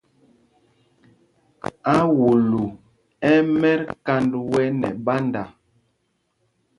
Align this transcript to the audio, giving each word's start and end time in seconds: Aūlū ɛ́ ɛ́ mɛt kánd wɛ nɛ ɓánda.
Aūlū 1.95 2.63
ɛ́ 3.31 3.37
ɛ́ 3.41 3.47
mɛt 3.59 3.81
kánd 4.05 4.31
wɛ 4.51 4.63
nɛ 4.79 4.89
ɓánda. 5.05 5.43